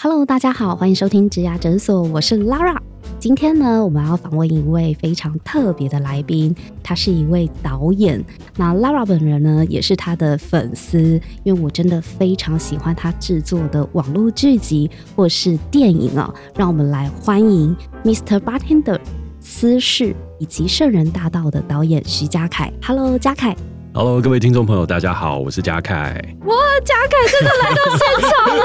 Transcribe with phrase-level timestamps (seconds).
[0.00, 2.76] ！Hello，大家好，欢迎收听职涯诊所，我是 Lara。
[3.18, 8.24] 今天呢，我们要访问一位非常特别的来宾，他是一位导演。
[8.56, 16.32] 那 Lara 本人呢，也是他的粉丝，因为我真的非常喜欢他制作的网络剧集或是电影啊。
[16.54, 18.38] 让我们来欢迎 Mr.
[18.38, 19.00] Bartender
[19.40, 22.72] 私事以及圣人大道的导演徐嘉凯。
[22.80, 23.56] Hello，嘉凯。
[23.94, 26.22] Hello，各位听众朋友，大家好，我是嘉凯。
[26.44, 28.56] 哇，嘉凯真的来到现场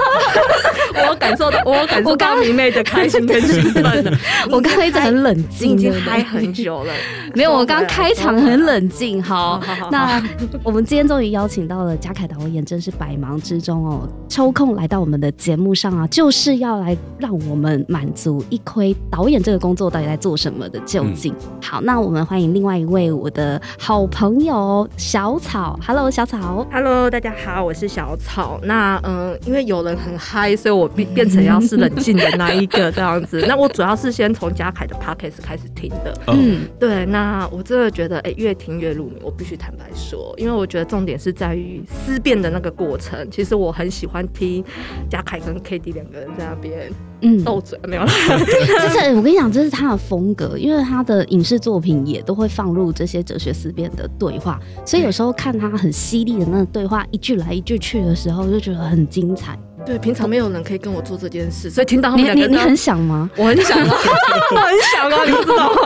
[1.04, 4.20] 了， 我感受到，我感受到明媚的开心跟兴奋。
[4.52, 6.94] 我刚 刚一直很冷静，已经嗨很久了。
[7.34, 9.24] 没有，我刚开场很冷静。
[9.24, 9.60] 好，
[9.90, 10.22] 那
[10.62, 21.34] 我们今天终于邀请到了嘉凯导演，真是百忙之中哦，抽空来到我们的节目上啊，就是要来让我们满足一窥导演这个工作到底在做什么的究竟。
[21.60, 25.38] 好，那我们欢迎另外一位我的好朋友小。
[25.38, 28.60] 草，Hello，小草，Hello，大家好，我是小草。
[28.64, 33.40] 那嗯，因为有人很嗨，所以我变变成要是冷静的那一个这样子。
[33.48, 36.18] 那我主要是先从嘉凯的 Podcast 开始听的。
[36.28, 37.06] 嗯，对。
[37.06, 39.18] 那我真的觉得，哎，越听越入迷。
[39.22, 43.30] 我必须坦白说，因为我觉得重点是在于思辨的那个过程。
[43.30, 44.64] 其实我很喜欢听
[45.12, 48.04] 嘉凯跟 k d 两个人在那边嗯斗嘴，没有。
[48.08, 55.14] 这是我跟你讲，这是他的风格，因为他的影视作品也都会放入这些哲学思辨的对话，所以有。
[55.14, 59.56] 时候看他很犀利的那个对话，一句来一句去的时候，就觉得很精彩。
[59.86, 63.30] 对，平常没有人可以跟我做这件事，所以听到他们两个，你你很想吗？
[63.38, 65.82] 我很想，我很想啊，你知道吗？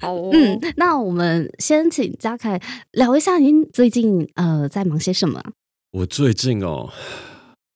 [0.00, 5.40] 好，嗯，那我们先请嘉凯聊一下，您最近呃在忙些什么？
[5.92, 6.90] 我最近哦，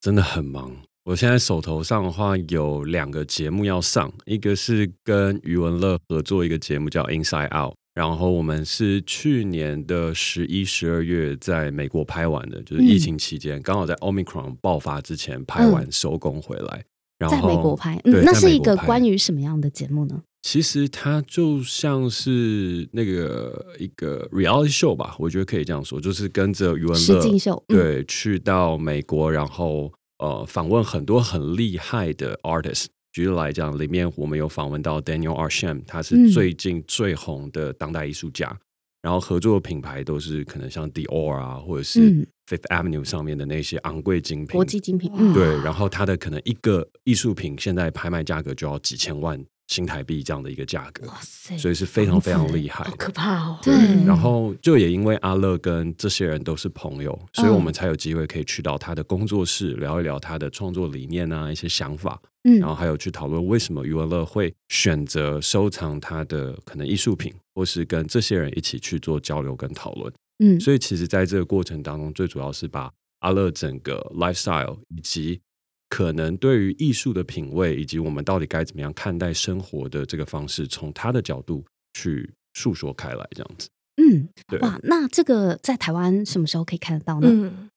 [0.01, 0.73] 真的很忙。
[1.05, 7.75] 我现在手头上的话有两个节目要上，一个是跟余文乐合作一个节目叫《Inside Out》。
[7.97, 16.85] 然后我们是去年的十一、十二月在美国拍完的，就是疫情期间，刚好在 Omicron 爆发之前拍完收工回来。
[17.19, 20.23] 然后在美国拍，那是一个关于什么样的节目呢？
[20.43, 32.89] 其实它就像是那个一个 reality show 吧，我觉得可以这样说，就是跟着余文乐秀对去到美国，然后呃访问很多很厉害的 artist。
[33.17, 38.55] 举例来讲，里面我们有访问到 Daniel Arsham，他是最近最红的当代艺术家，
[39.01, 45.11] 然后合作的品牌都是可能像 Dior 啊，或者是 Fifth Avenue 上面的那些昂贵精品、国际精品。
[45.33, 49.43] 对，然后他的可能一个艺术品现在拍卖价格就要几千万。
[49.69, 53.59] 新台币这样的一个价格，哇塞，所以是非常非常厉害，好可怕哦。
[53.61, 53.75] 对，
[54.07, 62.17] 然后就也因为阿乐跟这些人都是朋友，所以我们才有机会可以去到他的工作室聊一聊他的创作理念啊，一些想法，
[62.49, 72.91] 嗯，然后还有去讨论为什么余文乐会选择收藏他的可能艺术品，或是跟这些人一起去做交流跟讨论，嗯，所以其实在这个过程当中，最主要是把
[73.21, 75.41] 阿乐整个 lifestyle 以及。
[75.89, 81.65] 可能对于艺术的品味，以及我们到底该怎么样看待生活的这个方式，从他的角度
[81.95, 83.69] 去述说开来，这样子。
[84.03, 84.59] 嗯，对。
[84.59, 87.29] 哇，那这个在台湾什么时候可以看得到呢？
[87.31, 87.71] 嗯，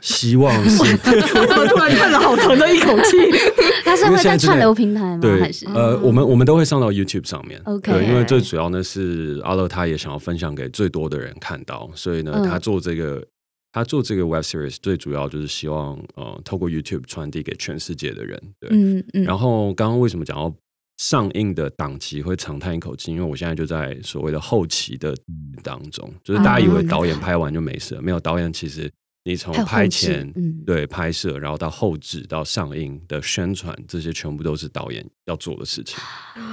[0.00, 0.82] 希望是。
[0.82, 3.16] 我突然叹了好长的一口气。
[3.84, 5.18] 他是会在串流平台吗？
[5.20, 7.60] 对，还是呃，我们我们都会上到 YouTube 上面。
[7.64, 13.26] OK，对，因为最主要呢是阿乐他也想要分享给最多的人看到，所以呢，他做这个。
[13.70, 18.40] 他做这个 web series 最主要就是希望，呃，透过 YouTube 传递给全世界的人。
[18.58, 19.22] 对，嗯嗯。
[19.24, 20.52] 然后刚刚为什么讲到
[20.96, 23.12] 上映的档期会长叹一口气？
[23.12, 25.14] 因为我现在就在所谓的后期的
[25.62, 28.90] 当中，就是大家以为导演拍完就没事了，没有导演，其实
[29.28, 30.32] 你从拍前
[30.64, 35.98] 对拍摄，然后到后置到上映的宣传，这些全部都是导演要做的事情。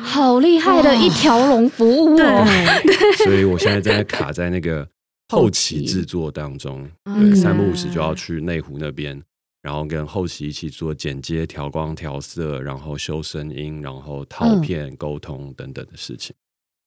[0.04, 2.46] 好厉害的一条龙服务哦！
[3.24, 4.86] 所以我现在在卡在那个。
[5.30, 9.20] 后期制作当中，对，三不五时就要去内湖那边，
[9.64, 16.36] 然后跟后期一起做剪接、调光、调色，然后修声音，然后套片、沟通等等的事情。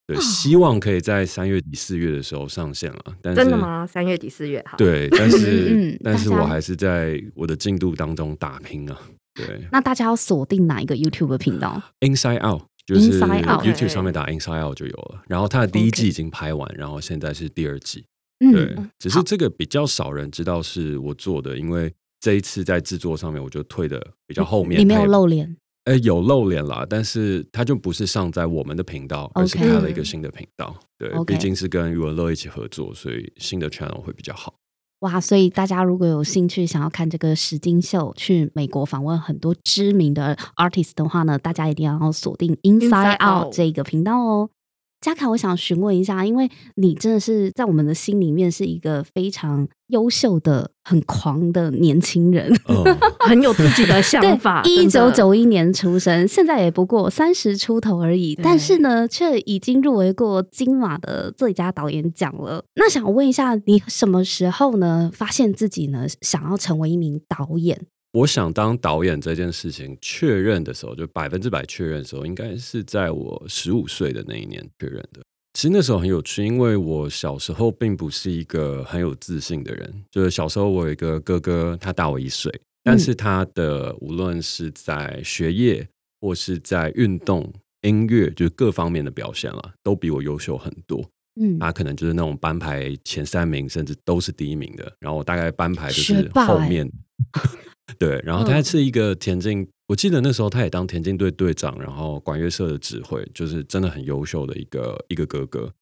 [0.09, 3.05] 对，希望可以在三月底四月的时候上线了。
[3.21, 3.87] 但真的吗？
[3.87, 4.79] 三月底四月好。
[4.79, 8.99] 对， 但是 但是我还是在我的进度当中打拼啊。
[9.35, 15.23] 对，那大家要锁定哪一个 YouTube 频道？Inside Out，就是 YouTube 上面打 Inside Out 就有了。
[15.29, 18.05] 然后它的第一季已经拍完，然后现在是第二季。
[18.39, 24.81] 对，只是这个比较少人知道是我做的，因为这一次在制作上面我就退的比较后面。
[24.81, 25.55] 你没有露脸？
[25.89, 30.77] 哎，有露脸啦，但是它就不是上在我们的频道，而是开了一个新的频道。
[30.99, 34.53] 对，毕竟是跟余文乐一起合作，所以新的 channel 会比较好。
[35.01, 44.51] 哇，所以大家如果有兴趣想要看这个石金秀去美国访问很多知名的 artist 的话呢，大家一定要锁定 Inside Out 这个频道哦。
[45.01, 52.53] 嘉凯，我想询问一下，因为你真的是在我们的心里面是一个非常优秀的、很狂的年轻人，
[53.21, 54.61] 很有自己的想法。
[54.65, 62.65] 一九九一年出生，现在也不过三十出头而已，但是呢，却已经入围过金马的最佳导演奖了。
[62.75, 67.87] 那想问一下，你什么时候呢，发现自己呢，想要成为一名导演？
[68.13, 75.21] 我想当导演这件事情确认的时候，就百分之百确认的时候，应该是在我十五岁的那一年确认的。
[75.53, 80.05] 其实那时候很有趣，因为我小时候并不是一个很有自信的人。
[80.11, 82.53] 就是小时候我有一个哥哥，他大我一岁，
[82.83, 85.87] 但是他的无论是在学业
[86.21, 87.53] 或是在运动、
[87.83, 91.05] 音乐，就是各方面的表现了，都比我优秀很多。
[91.41, 94.93] 嗯，他可能就是那种班排前三名，甚至都是第一名的。
[95.01, 96.91] 然后我大概班排就是后面。
[97.99, 105.73] 对，然后他是一个田径，我记得那时候他也当田径队队长，然后管乐社的指挥，就是真的很优秀的一个一个哥哥。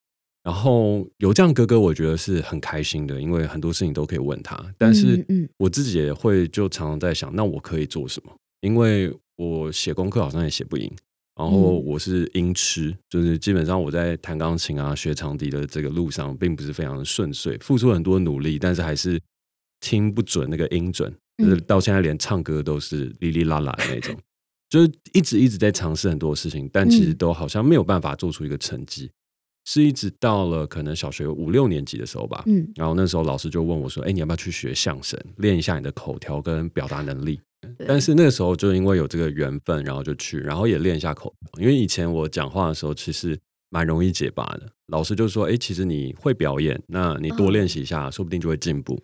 [0.45, 4.57] 然后有这样哥哥，我觉得是很开心的，因为很多事情都可以问他。
[4.79, 5.27] 但是
[5.57, 8.33] 我自己也会就常常在想，那我可以做什么？
[8.61, 10.89] 因为我写功课好像也写不赢，
[11.37, 19.21] 然后我是音痴，就是基本上我在弹钢琴啊、学长笛的这个路上，并不是非常的顺遂，付出很多努力，但是还是
[19.79, 21.15] 听不准那个音准。
[21.37, 24.17] 就是到现在连唱歌都是哩哩啦啦的那种，
[24.71, 29.11] 就是一直一直在尝试很多事情，但其实都好像没有办法做出一个成绩。
[29.67, 37.41] 是一直到了可能小学五六年级的时候吧，嗯，然后那时候老师就问我说：“哎，你要不要去学相声，练一下你的口条跟表达能力？”
[37.87, 41.61] 但是那个时候就因为有这个缘分，然后就去，然后也练一下口条。
[41.61, 43.37] 因为以前我讲话的时候其实
[43.71, 49.03] 蛮容易结巴的，老师就说：“哎，其实你会表演，那你多练习一下，说不定就会进步。”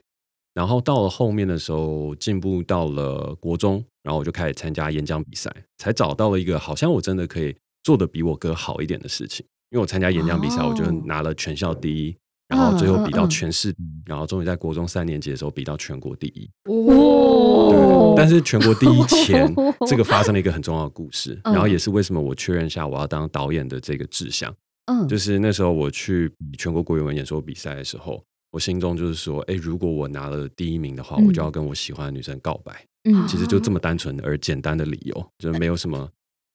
[0.54, 9.44] 然后到了后面的时候，进步到了国中，然后我就开始参加演讲比赛，才找到了一个好像我真的可以做的比我哥好一点的事情。
[9.72, 12.14] 因为我参加演讲比赛，我就拿了全校第一，
[12.46, 16.50] 然后最后比到全市第一，然后终于在国中三年级的时候比到全国第一。
[16.64, 19.50] 哦，但是全国第一前，
[19.88, 24.54] 这个发生了一个很重要的故事，然后也是为什么我确认下我要当导演的这个志向。
[24.86, 28.22] 嗯，就是那时候我去全国国语文演说比赛的时候。
[28.52, 32.84] 我心中就是说，哎，如果我拿了第一名的话，我就要跟我喜欢的女生告白。
[33.04, 36.06] 嗯，其实就这么单纯而简单的理由，就没有什么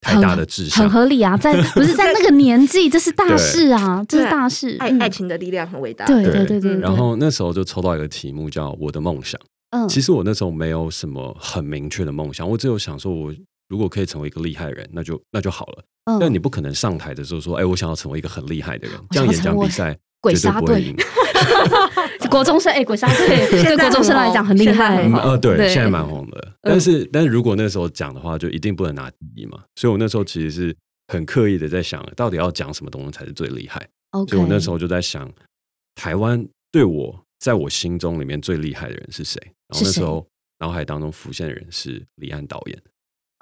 [0.02, 1.36] 太大的志向，很合理啊。
[1.38, 4.78] 在不是在那个年纪，这是大事啊，这是大事。
[4.80, 6.06] 爱爱情的力量很伟大。
[6.06, 6.78] 对对对对。
[6.80, 9.40] 然后那时候就抽到一个题目叫我的梦想。
[9.72, 13.34] 嗯，其实我那时候没有什么很明确的梦想，我只有想说，我
[13.68, 15.84] 如果可以成为一个厉害人，那就那就好了。
[16.20, 19.98] 但你不可能上台的时候说，哎，我想要成为一个很厉害的人，这样演讲比赛。
[20.20, 20.96] 鬼杀队，
[22.28, 25.10] 国中生哎，鬼杀队对国中生来讲很厉害。
[25.12, 26.54] 呃，对，现在蛮红的。
[26.62, 29.64] 但是，但是如果那时候讲的话，就一定不能拿第一嘛。
[29.76, 30.76] 所以我那时候其实是
[31.08, 33.88] 很刻意的在想，到底要讲什么东西才是最厉害。
[34.28, 35.32] 所以我那时候就在想，
[35.96, 39.40] 台湾对我在我心中里面最厉害的人是谁？
[39.70, 40.26] 然后那时候
[40.60, 42.82] 脑海当中浮现的人是李安导演，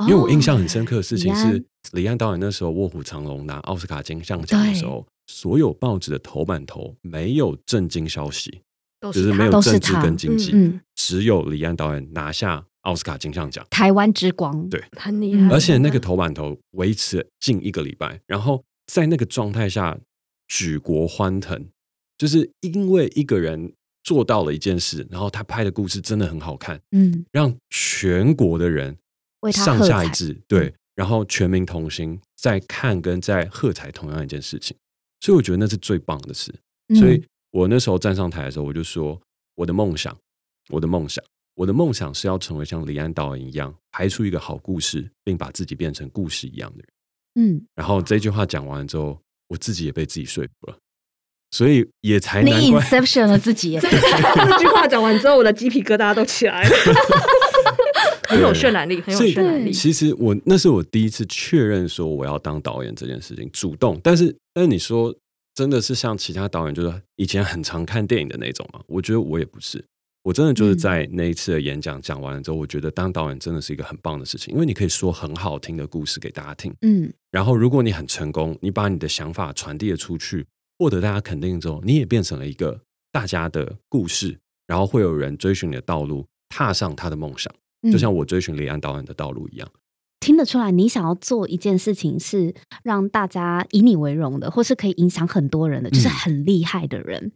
[0.08, 5.06] 因为我印象很深刻的事情是，李安导演那时候卧虎藏龙拿奥斯卡金像奖的时候。
[5.28, 8.62] 所有报纸的头版头没有震惊消息，
[9.12, 15.50] 就是没有政治跟经济，只有李安导演拿下奥斯卡金像奖，台湾之光，对，很厉害。
[15.50, 19.98] 而且那个头版头维持近一个礼拜，然后在那个状态下
[20.48, 21.68] 举国欢腾，
[22.18, 28.96] 就是因为一个人做到了一件事，然后他拍的故事真的很好看，嗯，让全国的人
[29.52, 34.78] 上下一致，对，然后全民同心在看跟在喝彩同样一件事情。
[35.22, 36.54] 所以我觉得那是最棒的事。
[37.00, 37.24] 所以
[37.56, 39.18] 我那时候站上台的时候，我就说
[39.56, 40.14] ：“我的梦想，
[40.72, 41.24] 我的梦想，
[41.56, 46.88] 我的梦想是要成为像李安导演一样，拍出一个好故事，并把自己变成故事一样的人。”
[47.40, 47.66] 嗯。
[47.74, 50.78] 然后这句话讲完之后，我自己也被自己说服了，
[51.52, 53.80] 所以也才难怪 inception 了自己。
[53.80, 53.90] 这
[54.60, 56.76] 句话讲完之后，我的鸡皮疙瘩都起来了。
[58.28, 59.72] 很有渲染力，很有渲染力。
[59.72, 63.98] 其实我那是我第一次确认说我要当导演这件事情，主动。
[64.04, 65.16] 但是，但是你说
[65.56, 68.82] 真的是像其他导演，就是以前很常看电影的那种吗？
[68.88, 69.84] 我觉得我也不是。
[70.24, 76.76] 我真的就是在那一次的演讲讲完了之后，我觉得当导演真的是一个很棒的事情，因为你可以说很好听的故事给大家听。
[76.82, 77.12] 嗯。
[77.32, 80.46] 然后，如果你很成功，你把你的想法传递了出去，
[80.78, 82.82] 获得大家肯定之后，你也变成了一个
[83.12, 87.54] 大家的故事，然后会有人追寻你的道路，踏上他的梦想。
[87.92, 89.72] 就像我追寻李安导演的道路一样，
[90.26, 92.52] 听得出来，你想要做一件事情是
[92.84, 97.32] 让大家以你为荣的，或是可以影响很多人的，就是很厉害的人。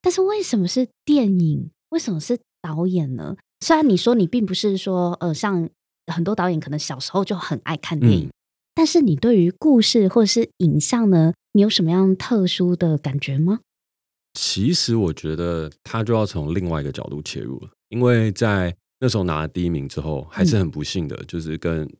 [0.00, 1.70] 但是为什么是电影？
[1.88, 3.36] 为什么是导演呢？
[3.66, 5.68] 虽然你说你并不是说呃，像
[6.06, 8.30] 很多导演可能小时候就很爱看电影，
[8.76, 13.58] 但是你对于故事或是影像呢，你有什么样特殊的感觉吗？
[14.34, 21.90] 其实我觉得他就要从另外一个角度切入了，因为在那时候拿了第一名之后，还是很不幸的，就是跟。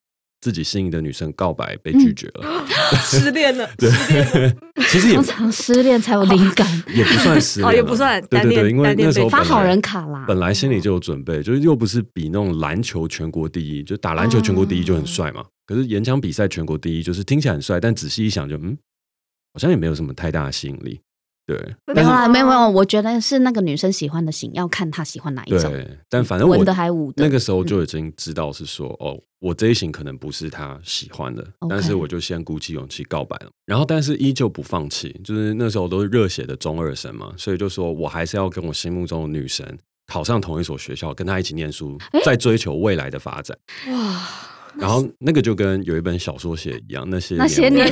[0.40, 2.66] 自己心仪的女生告白被拒绝了，
[3.04, 3.68] 失恋了。
[3.76, 3.90] 对，
[4.88, 8.20] 其实通常失恋才有灵感， 也不算失恋，也不算。
[8.30, 15.44] 对对对，因为那时候发好人卡啦，本来心里就有准备，就是又不是比那种篮球全国第一，就打篮球全国第一就很帅嘛。
[15.66, 18.76] 可是演讲比赛全国第一，就是听起来很帅，但仔细一想，就嗯，
[19.52, 21.00] 好像也没有什么太大的吸引力。
[21.50, 25.72] 对，没有啦，没有没有，我觉得是那个女生喜欢的型，要看她喜欢哪一种。
[25.72, 33.50] 对，但反正我的还舞那个时候就已经知道是说，哦，我这一型可能不是她喜欢的，但是我就先鼓起勇气告白了。
[33.66, 39.76] 然后，但是依旧不放弃，就是那时候都是热血的中二生嘛，所以就说我还是要跟我心目中的女神
[40.06, 43.58] 考上同一所学校，跟她一起念书，在追求未来的发展。
[43.88, 44.28] 哇！
[44.78, 47.86] 然后那个就跟有一本小说写一样，那些那些年，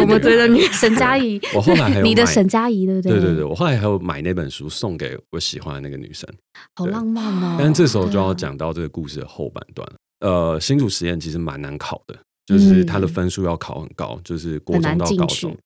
[0.00, 3.12] 我们追的女沈佳宜，我后来还有你的沈佳宜，对不对？
[3.12, 6.28] 对对对，我后来还有买那本书送给我喜欢的那个女生，
[6.74, 7.56] 好浪漫哦。
[7.58, 12.14] 但这时候就要讲到这个故事的后半段呃，新竹实验其实蛮难考的，
[12.46, 15.56] 就是它的分数要考很高，就是国中到高中。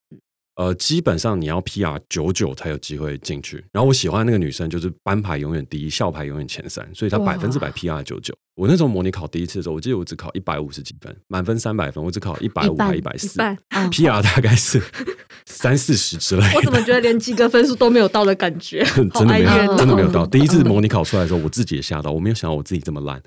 [0.56, 3.56] 呃，基本上你要 PR 九九才有机会进去。
[3.72, 8.32] 然后我喜欢那个女生，就是班排永远第一，校排永远前三，所以她百分之百 PR 九九。
[8.56, 13.38] 我那时候模拟考第一次的时候，我记得我只考一百五十几分，满分三百分，我只考一百五还一百四
[13.90, 14.80] ，PR 大概是
[15.44, 16.44] 三四十之类。
[16.54, 18.84] 我怎么觉得连及格分数都没有到的感觉？
[18.94, 20.24] 真的没有，真的没有到。
[20.24, 23.20] 第一次模拟考出来的时候，我自己也吓到，我没有想到我自己这么烂。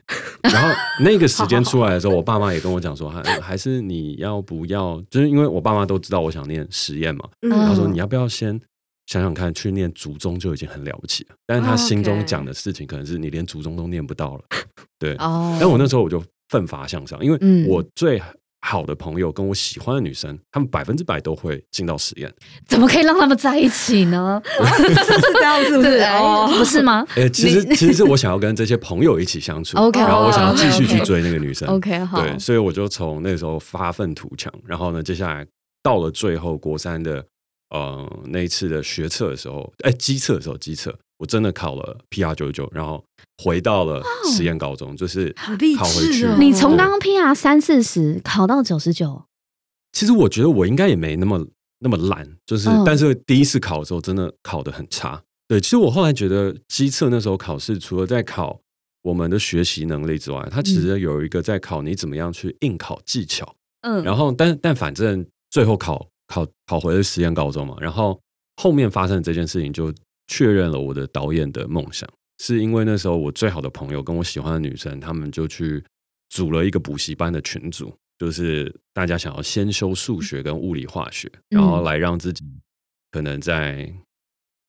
[0.43, 5.03] 然后那个时间出来的时候，我爸妈也跟我讲说，还还是你要不要？
[5.09, 8.61] 就是因为我爸妈都知道我想念实验嘛，他说你要不要先。
[9.07, 14.43] 想想看，去念祖宗就已经很了不起了，但是他心中讲的事情可能是你连祖宗都念不到了，
[14.99, 15.15] 对。
[15.15, 15.57] 哦。
[15.59, 18.21] 但我那时候我就奋发向上，因为我最
[18.59, 22.29] 好的朋友跟我喜欢的女生，他们百分之百都会进到实验。
[22.65, 24.41] 怎么可以让他们在一起呢？
[24.43, 25.99] 是这样子，不是？
[26.01, 27.05] 哦，不是吗？
[27.15, 32.21] 呃，其实其实是我想要跟这些朋友一起相处，OK，然后我想要继续去追那个女生，OK，好。
[32.21, 35.47] 对，所以我就从那个时候发愤图强，然后呢，接下来
[35.81, 37.23] 到了最后国三的。
[37.69, 43.03] 呃，那一次的学测的时候，哎，机测的时候，机测我真的考了 PR 九九，然后
[43.43, 46.27] 回到了实验高中，就是考回去。
[46.39, 49.25] 你从刚刚 PR 三四十考到九十九，
[49.91, 51.45] 其实我觉得我应该也没那么
[51.79, 55.21] 那么烂，就是但是第一次考的时候真的考的很差。
[55.49, 58.61] 对，其实我后来觉得机测那时候考试，除了在考
[59.01, 63.55] 我们的学习能力之外，它其实有一个在考你怎么样去应考技巧。
[63.81, 66.07] 嗯，然后但但反正最后考。
[66.27, 68.19] 考考回了实验高中嘛，然后
[68.57, 69.93] 后面发生的这件事情就
[70.27, 72.07] 确认了我的导演的梦想，
[72.39, 75.83] 是因为那时候我最好的朋友跟我喜欢的女生，他们就去
[76.29, 82.43] 组了一个补习班的群组，就是大家想要先修数学跟物理化学，然后来让自己
[83.11, 83.91] 可能在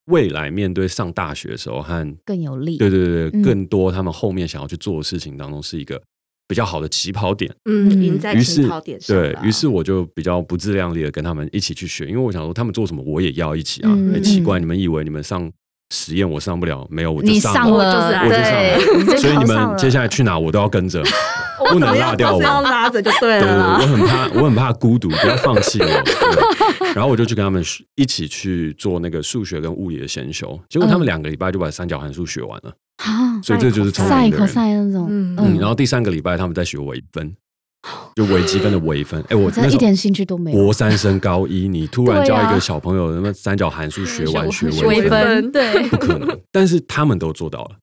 [0.07, 6.03] 未来面对上大学的时候和更有利，对对对，更多他们后面想要去做的事情当中是一个。
[6.49, 9.15] 比较好的起跑点，嗯，赢在起跑点上。
[9.15, 13.91] 对于是，我就比较不自量力的跟他们一起去学，因为我想说，他们做什么我也要一起啊。
[13.91, 15.53] 很奇怪，你们以为你们上
[15.91, 16.87] 实验我上不了？
[16.91, 19.17] 没有，我就上了，我就上了。
[19.19, 21.03] 所以你们接下来去哪，我都要跟着，
[21.71, 23.79] 不能落掉我，要拉着就对了。
[23.81, 26.89] 我很怕，我很怕孤独，不要放弃我。
[26.95, 27.63] 然后我就去跟他们
[27.95, 32.73] 一起去做那个数学跟物理的先修，结果他们两个礼拜就把三角函数学完了。
[32.99, 34.91] 啊，所以这就是聪明的人。
[34.91, 37.33] 那种，嗯，然后第三个礼拜他们在学微分，
[38.15, 39.23] 就微积分的微分。
[39.29, 40.65] 哎，我一点兴趣都没有。
[40.65, 46.41] 国三升高一，你突然教一个小朋友什么三角函数学完学微分，对，不可能。
[46.51, 47.79] 但是他们都做到了。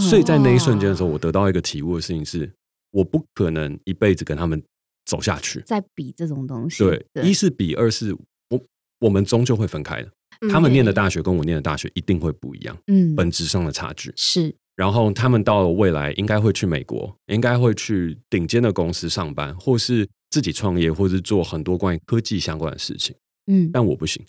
[0.00, 2.52] 所以在那一瞬间的时候，我得到一个体悟的事情是，
[2.92, 4.62] 我不可能一辈子跟他们
[5.04, 5.62] 走下去。
[5.66, 8.14] 在比这种东西，对，一是比，二是
[8.50, 8.60] 我
[9.00, 10.08] 我们终究会分开的。
[10.50, 14.54] 他们念的大学跟我念的大学一定会不一样，嗯，本质上的差距是。
[14.80, 23.14] 然后他们到了未来应该会去美国，应该会去顶尖的公司上班，或是自己创业，或是做很多关于科技相关的事情，
[23.48, 23.68] 嗯。
[23.70, 24.24] 但我不行，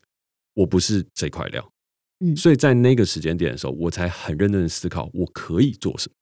[0.55, 1.72] 我不是这块料，
[2.20, 2.36] 嗯。
[2.36, 6.15] 所以在那个时间点的时候，我才很认真的思考我可以做什么。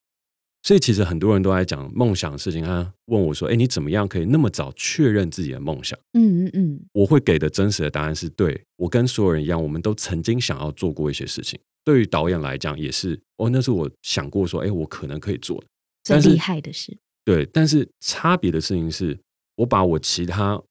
[0.62, 11.60] 所以其实很多人都在讲梦想的事情，他问我说：“哎，你怎么样可以那么早确认自己的梦想？”嗯嗯嗯，我会给的真实的答案是：对我跟所有人一样，我们都曾经想要做过一些事情。
[11.84, 15.64] 对于导演来讲，也是哦，那是我想过说：“哎，我可能可以做。”
[16.04, 19.18] 最厉害的是，对，但是差别的事情是，
[19.56, 20.62] 我把我其他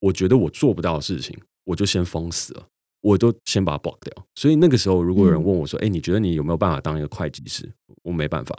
[0.00, 2.66] 我觉得我做不到的事情，我就先封死了，
[3.02, 4.26] 我都先把它 block 掉。
[4.34, 7.70] 所以那个时候，如果有人问我说：“哎，你觉得你有没有办法当一个会计师？”
[8.02, 8.58] 我没办法。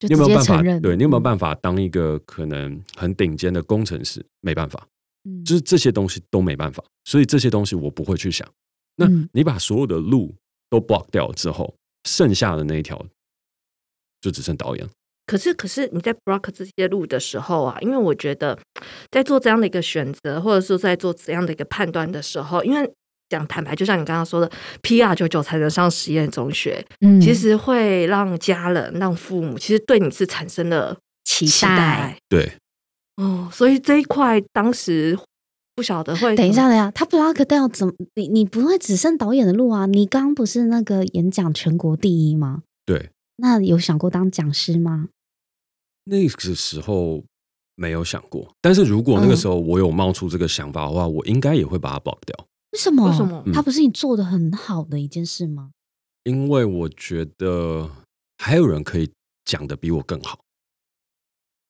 [0.00, 0.62] 你有没有办法？
[0.80, 4.24] 对你有没有办法当一个可能很顶尖的工程师？
[4.40, 4.86] 没办法。
[5.24, 6.82] 嗯，就是这些东西都没办法。
[7.04, 8.48] 所以这些东西我不会去想。
[8.96, 10.34] 那你把所有的路
[10.70, 11.74] 都 block 掉之后，
[12.04, 13.04] 剩下的那一条
[14.20, 14.88] 就只剩导演。
[15.26, 18.58] 可是，可是你在 block 这些路的时候啊，因为我觉得
[19.10, 22.90] 在做这样的一个选择，或者说在做这样的一个判断的时候，因为
[23.28, 24.50] 讲坦白，就像你刚刚说的
[24.82, 32.18] ，PR 九九才能上实验中学，嗯，其实会让家人、让父母，其实对你是产生了期待。
[32.28, 32.52] 对，
[33.16, 35.18] 哦，所以这一块当时。
[35.80, 37.94] 不晓得会等一下的呀，他 block 掉怎么？
[38.14, 39.86] 你你不会只剩导演的路啊？
[39.86, 42.64] 你刚刚不是那个演讲全国第一吗？
[42.84, 45.08] 对，那有想过当讲师吗？
[46.04, 47.24] 那个时候
[47.76, 52.46] 没有想过，但是如果那个时候我有冒出这个想法的话，我应该也会把它 block 掉。
[52.72, 53.08] 为什么？
[53.08, 53.42] 为什么？
[53.54, 55.70] 他不是你做的很好的一件事吗？
[56.24, 57.90] 因为我觉得
[58.36, 59.10] 还有人可以
[59.46, 60.40] 讲的比我更好。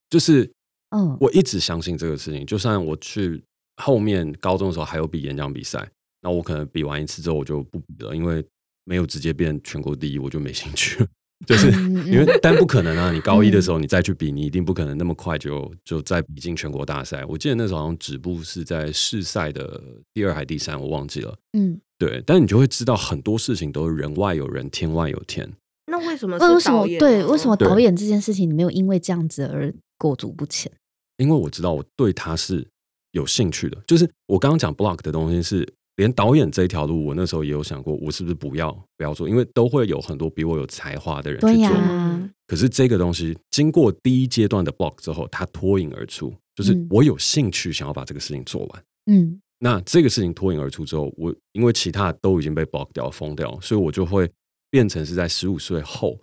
[0.09, 0.51] 就是，
[0.89, 3.45] 嗯，我一直相信这个事情，就算我去。
[3.81, 5.91] 后面高中的时候还有比演讲比赛，
[6.23, 8.45] 那我可能比完一次之后我就不比了，因为
[8.85, 11.05] 没有直接变全国第一，我就没兴趣。
[11.47, 13.11] 就是因为但不可能啊！
[13.11, 17.25] 你高一的时候你再去比，你一定不可能那么快就就再比进全国大赛。
[17.25, 19.83] 我记得那时候好像止步是在市赛的
[20.13, 21.35] 第二还第三，我忘记了。
[21.55, 22.23] 嗯，对。
[22.27, 25.51] 但你就会知道很多事情都是人外有人，天外有天。
[25.87, 26.37] 那为什么？
[26.37, 26.87] 为什么？
[26.99, 30.71] 对，为什么导演这件事情你没有因为这样子而裹足不前？
[31.17, 32.69] 因为我知道我对他是。
[33.13, 42.31] 有兴趣的，就是我刚刚讲 block 的东西，是连导演这一条路，我那时候也有想过，我是不是不要不要做，因为都会有很多比我有才华的人去做。
[42.47, 48.85] 可是这个东西经过第一阶段的 block 之后，它脱颖而出，就是我有兴趣想要把这个事情做完。
[49.07, 54.31] 嗯，那这个事情脱颖而出之后，我因为其他都已经被 block 掉、封掉，所以我就会
[54.71, 56.19] 变成是在十五岁后，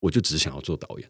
[0.00, 1.08] 我就只想要做导演。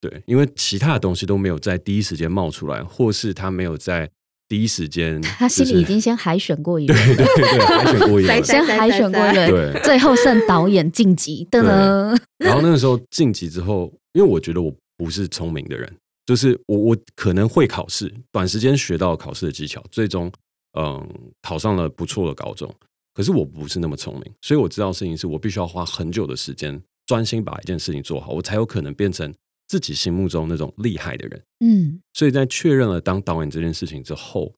[0.00, 4.10] 对，因为其他的东西都没有在第一时间冒出来，或是他没有在。
[4.48, 12.16] 第一时间， 他心里已经先海选过一轮，对对对，海选过一轮，先海选过一轮，对，最后剩导演晋级的呢。
[12.38, 15.92] 然后那个时候晋级之后，因为我觉得我不是聪明的人，
[16.24, 20.32] 就是我我可能会考试，短时间学到考试的技巧，最终
[20.78, 21.06] 嗯
[21.42, 22.72] 考上了不错的高中。
[23.14, 29.34] 可是我不是那么聪明，所以我知道事情是我必须要花很久的时间，专心把一件事情做好，我才有可能变成。
[29.68, 34.52] 自己心目中那种厉害的人，嗯，所以在确认了当导演这件事情之后，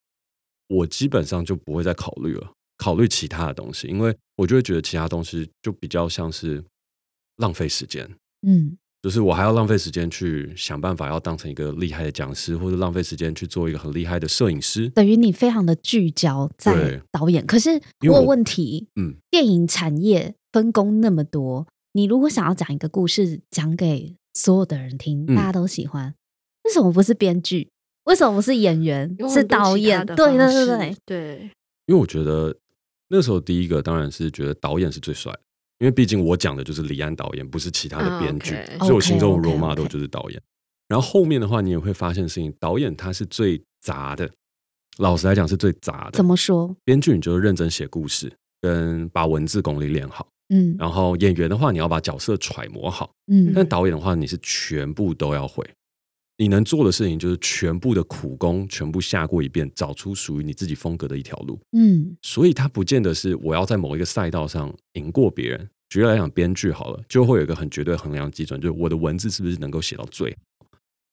[0.69, 6.65] 我基本上就不会再考虑了，考虑其他的东西，因为我就会觉得其他东西就比较像是
[7.39, 8.09] 浪费时间，
[8.47, 17.45] 嗯，就是我还要浪费时间去想办法要当成一个厉害的讲师，或者浪费时间去做一个很厉害的摄影师，等于你非常的聚焦在导演。
[17.45, 17.71] 可是
[18.07, 26.15] 我有问题，嗯，电影产业分工那么多，你如果想要讲一个故事，讲给所有的人听，大家都喜欢。
[26.65, 27.71] 为什么不是编剧？
[28.05, 29.17] 为什么不是演员？
[29.29, 30.05] 是导演？
[30.07, 31.51] 对对对对对。
[31.87, 32.57] 因为我觉得
[33.09, 35.33] 那时候第一个当然是觉得导演是最帅，
[35.79, 40.41] 因为毕竟我讲的就是李安导演，不是其他的编剧，所以我心中的 role model 就是导演。
[40.89, 44.31] 然后后面的话，你也会发现事情，导演他是最杂的。
[44.99, 46.13] 老实来讲，是最杂的。
[46.13, 46.77] 怎么说？
[46.85, 50.27] 编剧你就认真写故事，跟把文字功力练好。
[50.51, 53.11] 嗯，然后演员的话，你要把角色揣摩好。
[53.29, 55.65] 嗯，但导演的话，你是全部都要会。
[56.37, 61.61] 你能做的事情就是全部的苦功全部下过一遍，找出属于你自己风格的一条路。
[61.73, 65.69] 嗯，所以他不见得是我要在某一个赛道上赢过别人。
[65.91, 70.35] 举例来讲，编剧好了，就会有一个很绝对衡量基准，就是我的文字是不是能够写到最。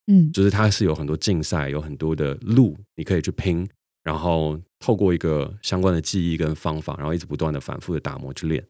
[0.06, 3.68] 嗯，就是它是有很多竞赛，有很多的路你可以去拼，
[4.04, 8.66] 然后透过一个相关的记忆跟方法，然后一直不断的反复的打磨去练。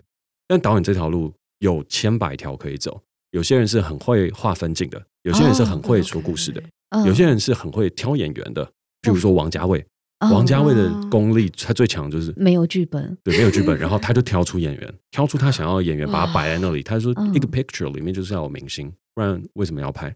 [0.48, 6.64] 但导演这条路有千百条可以走，有些人是很会画分镜的，有些人是很会说故事的，
[7.06, 8.72] 有些人是很会挑演员的。
[9.02, 9.86] 比如说王家卫，
[10.32, 16.82] 王家卫的功力他最强就是没有剧本，对，没有剧本，然后 他就挑出演员，挑出他想要的演员，把他摆在那里。
[16.82, 20.14] 他说一个 picture 里面就是要有明星，不然为什么要拍？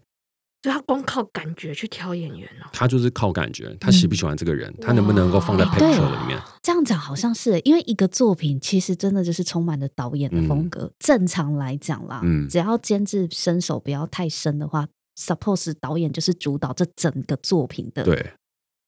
[0.62, 6.40] 就他光靠感觉去挑演员哦，他就是靠感觉，他喜不喜欢这个人，他能不能够放在 picture 里面？
[6.62, 10.88] 这样讲好像是，因为一个作品其实真的就是充满了导演的风格。
[11.00, 14.86] 正常来讲啦，嗯，只要监制身手不要太深的话
[15.18, 18.30] ，suppose 导演就是主导这整个作品的对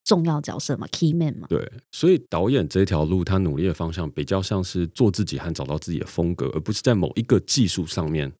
[0.04, 1.48] 重要角色嘛，key man 嘛。
[1.48, 8.32] 对，所以导演这条路，他努力的方向比较像是做自己和找到自己的风格，而不是在某一个技术上面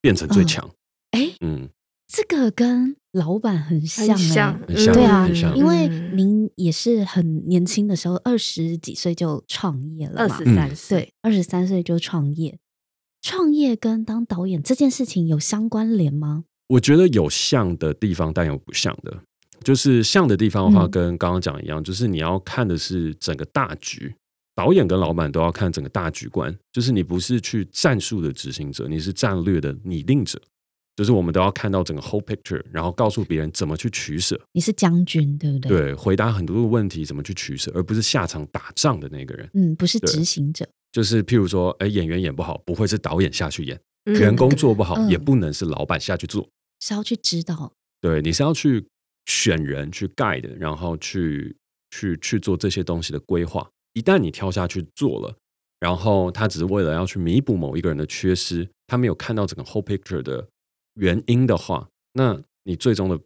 [0.00, 0.66] 变成最强。
[1.10, 1.68] 哎，嗯。
[2.12, 12.58] 这个跟老板很像，像，对啊，因为您也是很年轻的时候，二十几岁就创业了嘛，二十三岁，对，二十三岁就创业。
[13.22, 16.44] 创业跟当导演这件事情有相关联吗？
[16.68, 19.22] 我觉得有像的地方，但有不像的。
[19.64, 24.14] 就是像的地方的话，跟刚刚讲一样，就是你要看的是整个大局。
[24.54, 30.38] 导演跟老板都要看整个大局观，就是你不是去战术的执行者，你是战略的拟定者。
[30.94, 34.38] 就是我们都要看到整个 whole picture，然后告诉别人怎么去取舍。
[34.52, 35.68] 你是将军，对不对？
[35.70, 39.48] 对，回答很多的问题，怎么去取舍，而不是下场打仗的那个人。
[39.54, 40.68] 嗯，不是执行者。
[40.92, 43.74] 就是譬如说，哎，演员演不好，不会是导演下去演；
[44.04, 46.46] 员工做不好，也不能是老板下去做。
[46.80, 47.72] 是要去指导。
[48.02, 48.86] 对，你是要去
[49.24, 51.56] 选人、去 guide，然后去
[51.90, 53.66] 去去做这些东西的规划。
[53.94, 55.34] 一旦你跳下去做了，
[55.80, 60.46] 然后他只是为了要去弥补某一个人的缺失，他没有看到整个 whole picture 的
[60.94, 63.18] 原因的话，那你最终的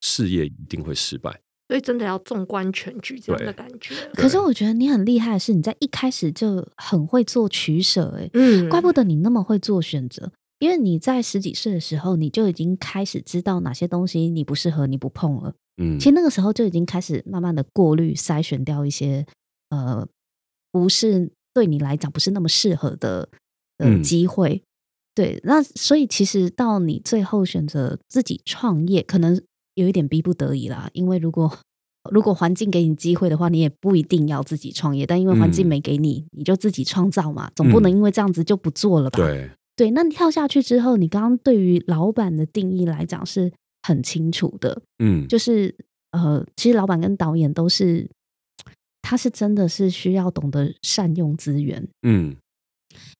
[0.00, 1.40] 事业一定会失败。
[1.66, 3.94] 所以真的要纵观全局这样的感觉。
[4.12, 15.54] 可是我觉得你很厉害的是，你在一开始就很会做取舍，哎，嗯，怪不得你那么会做选择，因为你在十几岁的时候，你就已经开始知道哪些东西你不适合，你不碰了。
[15.82, 19.26] 嗯，其实那个时候就已经开始慢慢的过滤筛选掉一些
[19.70, 20.06] 呃，
[20.70, 23.26] 不是对你来讲不是那么适合的
[23.78, 24.62] 呃机会。
[25.14, 29.40] 对，那所以其实到你最后选择自己创业，可能。
[29.76, 31.52] 有一点逼不得已啦，因为如果
[32.08, 35.04] 如果环境给你机会的话，你也不一定要自己创业。
[35.04, 39.16] 但因为环境没给你，你就自己创造嘛，总不能因为这样子就不做了吧？
[39.16, 45.74] 对对，那跳下去之后，你刚刚对于老板的定义来讲是很清楚的，嗯，就是
[46.12, 48.08] 呃，其实老板跟导演都是，
[49.02, 52.36] 他是真的是需要懂得善用资源，嗯，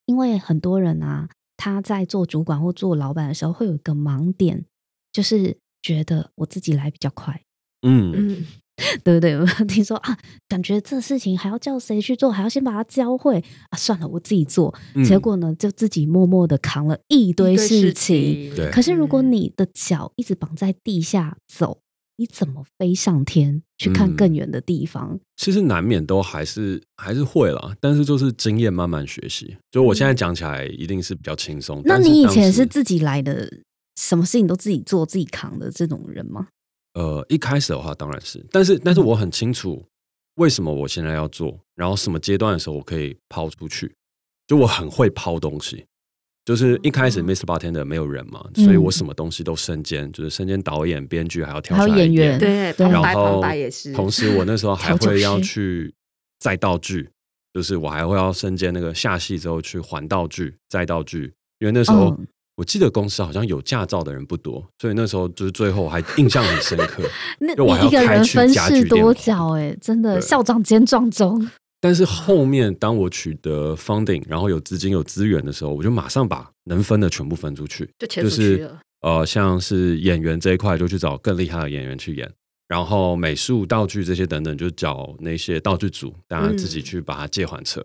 [0.06, 1.28] 因为很多人啊，
[1.64, 4.64] 他在做主管或做老板的时候，会有一个盲点，
[5.12, 5.56] 就是。
[5.84, 7.38] 觉得我自己来比较快，
[7.86, 8.42] 嗯，
[9.04, 9.36] 对不对？
[9.36, 10.16] 我听说啊，
[10.48, 14.74] 感觉这事情还要叫谁去做，还要先把它教会啊，算了，我自己做。
[15.06, 18.50] 结果呢，就自己默默的扛了一堆事情。
[18.72, 21.82] 可是如果你的脚一直绑在地下走，
[22.16, 25.18] 你怎么飞上天去看更远的地方？
[25.36, 29.56] 其实难免都还是还是会了，但是就是经验慢慢学习。
[29.70, 31.82] 就我现在讲起来，一定是比较轻松。
[31.84, 33.50] 那你以前是自己来的？
[33.96, 36.48] 什么事情都自己做、自己扛的这种人吗？
[36.94, 39.84] 呃，一开始的话当然是，但是但是我很清楚
[40.34, 43.94] 为什么我现在要做，然后什么阶段的时候我可以抛出去，
[44.48, 45.84] 就我很会抛东西。
[46.44, 47.44] 就是一开始 Mr.
[47.44, 53.92] Bartender 没有人嘛，所以我什么东西都身兼，就是身兼导演、编剧，还要跳出来演员，对，然后也是。
[53.92, 55.94] 同时我那时候还会要去
[56.38, 57.08] 载道具，
[57.52, 62.16] 就是我还会要身兼那个下戏之后去还道具、载道具，因为那时候。
[62.56, 67.02] 我记得公司好像有驾照的人不多，所以那时候就是最后还印象很深刻。
[67.40, 67.52] 那
[67.84, 71.50] 一个人分饰多角，哎，真的校长兼撞钟。
[71.84, 78.66] 但是后面当我取得 funding，然后有资金有资源的时候，我就马上把能分的全部分出去，就就是
[79.02, 82.32] 呃，像是演员这一块，就去找更厉害的演员去演，
[82.68, 87.84] 然后美术道具这些等等，就找那些道具组，大家自己去把它借还车。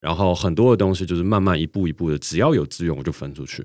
[0.00, 3.62] 然后很多的东西就是慢慢一步一步的，只要有资源我就分出去。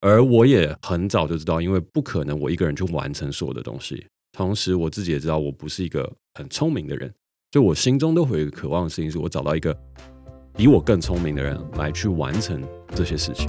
[0.00, 4.06] 而我也很早就知道，因为不可能我一个人去完成所有的东西。
[4.32, 7.12] 同时，我自己也知道，我不是一个很聪明的人，
[7.50, 9.74] 就我心中都会有一个渴望的事情，是我找到一个
[10.54, 12.62] 比我更聪明的人来去完成
[12.94, 13.48] 这些事情。